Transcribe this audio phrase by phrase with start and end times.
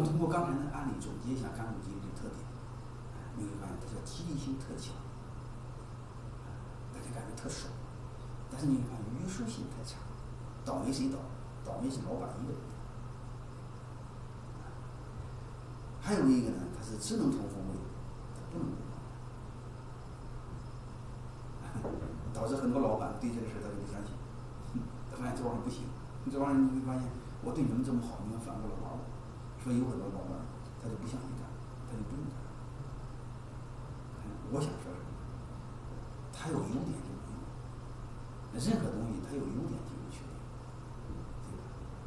[0.00, 2.40] 们通过刚才的案例总结一下干股激励的特点，
[3.36, 4.96] 你会发现它叫激励性特强，
[6.92, 7.72] 大家感觉特爽，
[8.50, 10.00] 但是你会发现约束性太差，
[10.64, 11.18] 倒霉谁倒？
[11.64, 12.60] 倒霉是老板一个人。
[16.00, 17.76] 还有一个呢，它是只能通风味，
[18.34, 18.80] 它不能通
[22.32, 24.16] 导致很多老板对这个事儿他就不相信，
[25.12, 25.84] 他发现这玩意儿不行，
[26.32, 27.04] 这玩意儿你会发现
[27.44, 29.04] 我对你们这么好，你们反过来玩我，
[29.62, 30.40] 所以有很多老板
[30.82, 31.44] 他就不相信干，
[31.88, 32.40] 他就不用干。
[34.50, 35.08] 我想说什么？
[36.32, 37.36] 他有优点就有用，
[38.56, 40.34] 任何东西它有优点就有缺点，
[41.44, 41.62] 对吧？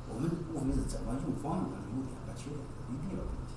[0.09, 3.55] 我们无非是怎么用方用它的优点把缺点没必要跟你讲。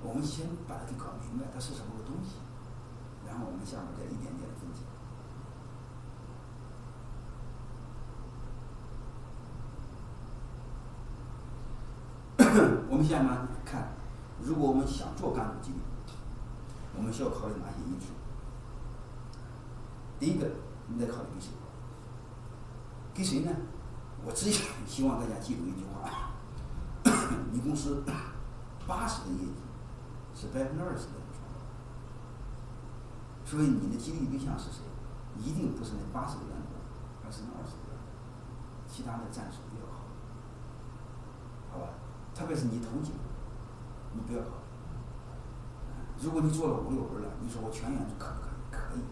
[0.00, 2.38] 我们先把它给搞明白，它是什么个东西。
[3.26, 4.86] 然后我们下面再一点点分解。
[12.88, 13.30] 我们下面
[13.64, 13.92] 看，
[14.42, 15.78] 如果我们想做干股激励，
[16.96, 18.06] 我们需要考虑哪些因素？
[20.18, 20.48] 第一个，
[20.86, 21.50] 你得考虑给谁？
[23.14, 23.50] 给谁呢？
[24.24, 26.30] 我只想希望大家记住一句话：
[27.52, 28.02] 你公司
[28.86, 29.62] 八十的业绩
[30.34, 31.12] 是百分之二十的。
[33.44, 34.82] 所以你的激励对象是谁？
[35.38, 36.76] 一定不是那八十个员工，
[37.24, 37.96] 而是那二十个，
[38.86, 39.97] 其他的战术不要考，好
[42.38, 43.10] 特别是你头几，
[44.14, 44.70] 你不要考虑。
[46.22, 48.62] 如果你做了五六轮了，你说我全员可不可以？
[48.70, 49.02] 可以。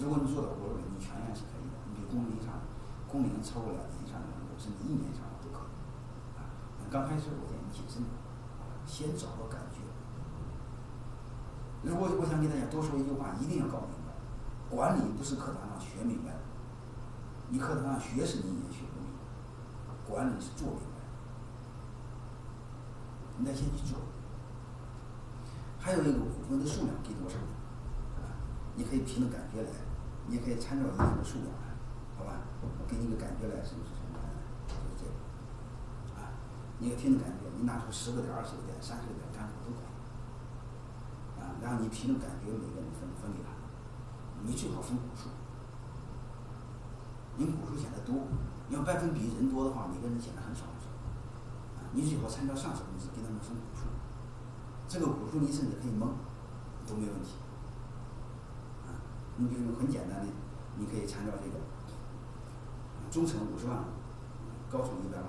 [0.00, 1.76] 如果你做了五六轮，你全员是可以的。
[1.84, 2.64] 你比工龄上，
[3.04, 5.76] 工龄超过两年以上的，甚至一年以上的都可以。
[6.40, 6.48] 啊，
[6.88, 8.00] 刚开始我建议谨慎，
[8.88, 9.84] 先找个感觉。
[11.84, 14.16] 如果我想给大家多说一句话，一定要搞明白：
[14.72, 16.40] 管理不是课堂上学明白的，
[17.52, 19.20] 你课堂上学是你也学不明白，
[20.08, 20.91] 管理是做明白。
[23.38, 23.98] 你得先去做。
[25.78, 27.36] 还有一个股份的数量给多少？
[28.74, 29.68] 你可以凭着感觉来，
[30.26, 31.76] 你也可以参照一定的数量来，
[32.16, 32.40] 好吧？
[32.62, 34.16] 我给你个感觉来，是不是什么？
[34.64, 35.12] 就是这个。
[36.16, 36.32] 啊，
[36.78, 39.92] 你要凭着感觉，你拿出十个点、二十个点、三十个点，干股都可以。
[41.42, 43.50] 啊然后你凭着感觉，每个人分分给他，
[44.46, 45.28] 你最好分股数。
[47.36, 48.24] 你股数显得多，
[48.68, 50.64] 你要百分比人多的话，每个人显得很少。
[51.92, 53.86] 你最好参照上市公司给他们分股数，
[54.88, 56.08] 这个股数你甚至可以蒙，
[56.86, 57.36] 都没问题。
[58.86, 58.92] 啊，
[59.36, 60.26] 你比如很简单的，
[60.76, 61.56] 你可以参照这个，
[63.10, 63.84] 中层五十万，
[64.70, 65.26] 高层一百万，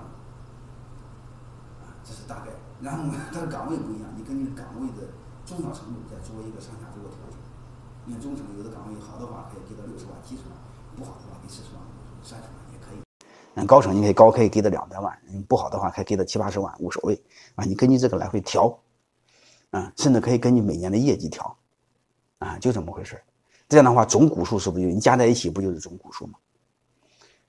[1.84, 2.52] 啊，这是大概。
[2.80, 5.08] 然后它的岗位不一样，你根据岗位的。
[5.46, 7.36] 重要程度再做一个上下做个调整。
[8.06, 10.56] 你看中层有的岗位好的话可以给到六十万、七十万，
[10.96, 11.84] 不好的话给四十万、
[12.22, 12.63] 三十万。
[13.54, 15.16] 嗯，高层你可以高可以给到两百万，
[15.48, 17.20] 不好的话可以给到七八十万，无所谓
[17.54, 17.64] 啊。
[17.64, 18.76] 你根据这个来回调，
[19.70, 21.56] 啊，甚至可以根据每年的业绩调，
[22.38, 23.20] 啊，就这么回事
[23.68, 26.34] 这样的话，总股数是不是就你加在一起不就是总股数吗？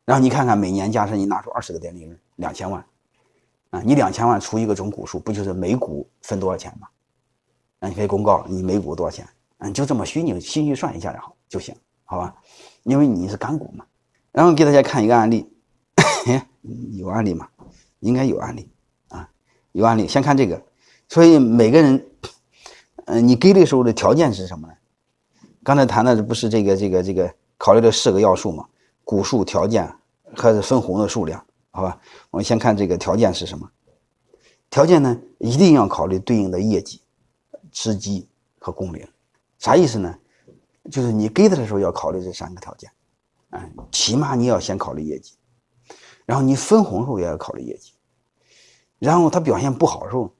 [0.05, 2.85] 然后你看看每年假设你拿出二十个点利润，两千万，
[3.71, 6.87] 啊，你两千万除一个总股数，不就是每股分多少钱吗？
[7.87, 9.27] 你可以公告你每股多少钱，
[9.59, 12.35] 嗯，就这么虚拟心虚算一下就好就行，好吧？
[12.83, 13.85] 因为你是干股嘛。
[14.31, 15.47] 然后给大家看一个案例，
[16.93, 17.47] 有案例吗？
[17.99, 18.69] 应该有案例
[19.09, 19.29] 啊，
[19.71, 20.07] 有案例。
[20.07, 20.61] 先看这个，
[21.07, 22.05] 所以每个人，
[23.05, 24.73] 嗯，你给的时候的条件是什么呢？
[25.63, 28.65] 刚才谈的不是这个这个这个考虑的四个要素嘛？
[29.03, 29.91] 股数、条件
[30.35, 31.99] 和分红的数量，好吧？
[32.31, 33.69] 我们先看这个条件是什么？
[34.69, 37.01] 条件呢，一定要考虑对应的业绩。
[37.71, 38.25] 时机
[38.57, 39.05] 和工龄，
[39.59, 40.17] 啥意思呢？
[40.89, 42.89] 就是你给他的时候要考虑这三个条件，
[43.49, 45.33] 嗯，起码你要先考虑业绩，
[46.25, 47.93] 然后你分红时候也要考虑业绩，
[48.99, 50.33] 然后他表现不好的时候，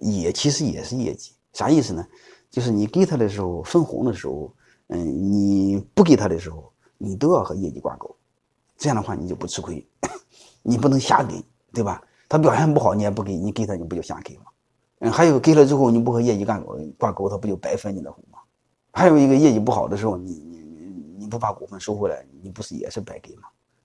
[0.00, 1.32] 也其实也是业绩。
[1.52, 2.06] 啥意思呢？
[2.50, 4.54] 就是你给他的时候分红的时候，
[4.88, 8.14] 嗯，你不给他的时候，你都要和业绩挂钩，
[8.76, 9.86] 这样的话你就不吃亏，
[10.62, 11.42] 你不能瞎给，
[11.72, 12.02] 对吧？
[12.28, 14.44] 他表现不好你也不给，你给他你不就瞎给吗？
[14.98, 18.38] 嗯，还有给了之后你不和业绩干钩挂钩，他不就白分你的红吗？
[18.92, 23.42] 还有一个业绩不好的时候，你你你你不把股份收回来，你不是也是白给吗？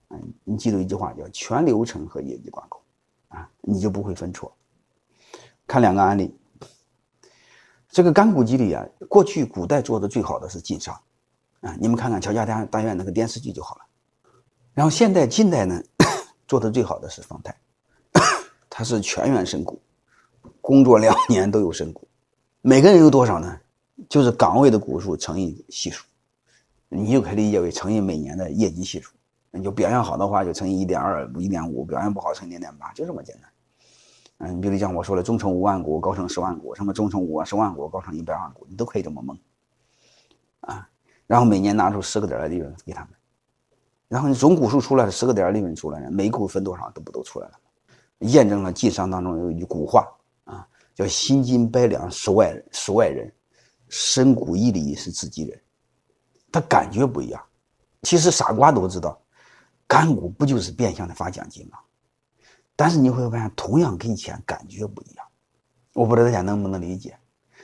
[0.10, 2.82] 嗯，你记住一句话叫全流程和业绩挂钩，
[3.28, 4.56] 啊，你就不会分错。
[5.66, 6.34] 看两个案例，
[7.90, 10.98] 这个干股激励啊，过去古代做的最好的是晋商，
[11.62, 13.82] 啊，你们看看乔家大大院那个电视剧就好了。
[14.74, 15.84] 然后现代近代呢，
[16.48, 17.56] 做的最好的是方太，
[18.70, 19.82] 它是全员身股。
[20.62, 22.06] 工作两年都有身股，
[22.62, 23.60] 每个人有多少呢？
[24.10, 26.06] 就是岗位的股数乘以系数，
[26.90, 29.12] 你就可以理解为乘以每年的业绩系数。
[29.52, 33.52] 你就表现好的话就乘以一点二、一点五，表现不好乘以零点八，就这么简单。
[34.40, 39.38] 嗯，你比如像我说的，中成五万股，高成十万股，什么中成五万十万股，高成一百万股，你都可以这么蒙，
[40.60, 40.88] 啊，
[41.26, 43.10] 然后每年拿出十个点的利润给他们，
[44.08, 47.54] 然后你总股数出来了，十个点利润出来了，每股分多少，都不都出来了？
[48.20, 50.08] 验证了晋商当中有一句古话
[50.46, 53.28] 啊，叫“心金百两十外人，是外人；
[53.90, 55.62] 深谷一厘是自己人”，
[56.52, 57.40] 他感觉不一样。
[58.04, 59.20] 其实傻瓜都知道，
[59.88, 61.80] 干股不就是变相的发奖金吗？
[62.76, 65.26] 但是你会发现，同样给钱，感觉不一样。
[65.94, 67.18] 我不知道大家能不能理解？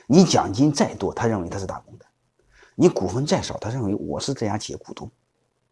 [0.06, 2.04] 你奖金再多，他认为他是打工的；
[2.74, 5.10] 你股份再少，他认为我是这家企业股东。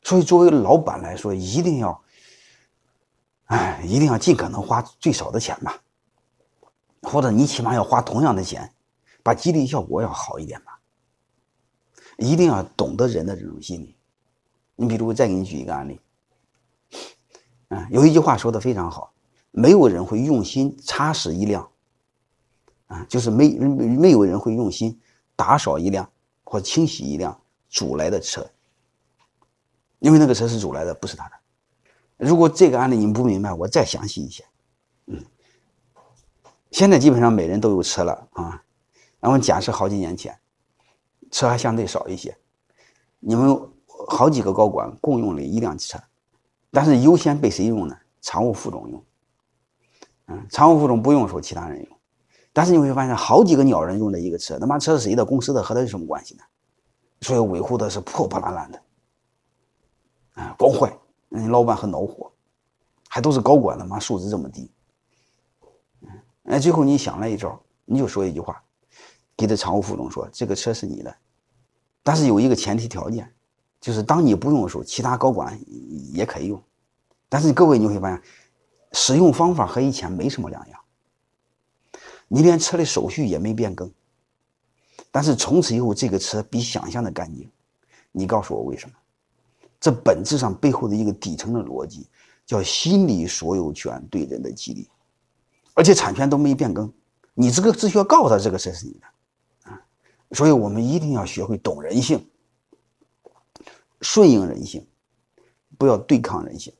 [0.02, 2.02] 所以，作为老板来说，一定要，
[3.46, 5.80] 哎，一定要尽可能花最少的钱吧，
[7.02, 8.72] 或者你起码要花同样的钱，
[9.22, 10.78] 把激励效果要好一点吧。
[12.18, 13.96] 一定要懂得人的这种心理。
[14.76, 16.00] 你比如，再给你举一个案例。
[17.72, 19.12] 啊，有一句话说的非常好。
[19.50, 21.68] 没有人会用心擦拭一辆，
[22.86, 24.98] 啊，就是没没有人会用心
[25.36, 26.10] 打扫一辆
[26.42, 27.38] 或清洗一辆
[27.68, 28.50] 租来的车，
[29.98, 31.32] 因为那个车是租来的，不是他的。
[32.16, 34.42] 如果这个案例你不明白，我再详细一些。
[35.06, 35.22] 嗯，
[36.70, 38.62] 现在基本上每人都有车了啊，
[39.20, 40.34] 然后假设好几年前，
[41.30, 42.34] 车还相对少一些，
[43.18, 43.54] 你们
[44.08, 45.98] 好几个高管共用了一辆车，
[46.72, 47.96] 但是优先被谁用呢？
[48.20, 49.04] 常务副总用。
[50.26, 51.98] 嗯，常务副总不用说，其他人用，
[52.52, 55.24] 但是你会发现好几个鸟人用的一个车，他妈车是谁的？
[55.24, 56.42] 公司的和他有什么关系呢？
[57.20, 58.82] 所以维护的是破破烂烂的，
[60.32, 60.92] 啊，光坏，
[61.28, 62.32] 人老板很恼火，
[63.08, 64.70] 还都是高管，他妈素质这么低，
[66.00, 66.08] 嗯，
[66.44, 68.60] 哎，最后你想了一招，你就说一句话，
[69.36, 71.14] 给这常务副总说，这个车是你的，
[72.02, 73.32] 但是有一个前提条件，
[73.82, 75.60] 就是当你不用的时候，其他高管
[76.14, 76.62] 也可以用，
[77.28, 78.22] 但是各位你会发现。
[78.94, 80.78] 使用方法和以前没什么两样，
[82.28, 83.90] 你连车的手续也没变更，
[85.10, 87.50] 但是从此以后这个车比想象的干净。
[88.10, 88.94] 你告诉我为什么？
[89.80, 92.06] 这本质上背后的一个底层的逻辑
[92.44, 94.86] 叫心理所有权对人的激励，
[95.72, 96.92] 而且产权都没变更，
[97.32, 99.80] 你这个只需要告诉他这个车是你的啊。
[100.32, 102.22] 所以我们一定要学会懂人性，
[104.02, 104.86] 顺应人性，
[105.78, 106.70] 不要对抗人性。